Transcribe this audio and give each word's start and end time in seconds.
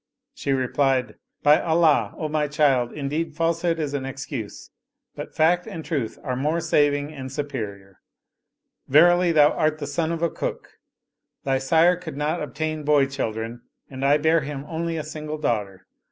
"She 0.33 0.51
replied," 0.51 1.13
By 1.43 1.61
Allah, 1.61 2.15
O 2.17 2.27
my 2.27 2.47
child, 2.47 2.91
indeed 2.91 3.35
falsehood 3.35 3.77
is 3.77 3.93
an 3.93 4.03
excuse, 4.03 4.71
but 5.13 5.35
fact 5.35 5.67
and 5.67 5.85
truth 5.85 6.17
are 6.23 6.35
more 6.35 6.59
saving 6.59 7.13
and 7.13 7.31
superior. 7.31 8.01
Verily 8.87 9.31
thou 9.31 9.51
art 9.51 9.77
the 9.77 9.85
son 9.85 10.11
of 10.11 10.23
a 10.23 10.29
cook! 10.31 10.79
Thy 11.43 11.59
sire 11.59 11.95
could 11.97 12.17
not 12.17 12.41
ob 12.41 12.55
tain 12.55 12.81
boy 12.83 13.05
children 13.05 13.61
and 13.91 14.03
I 14.03 14.17
bare 14.17 14.41
him 14.41 14.65
only 14.67 14.97
a 14.97 15.03
single 15.03 15.37
daughter. 15.37 15.85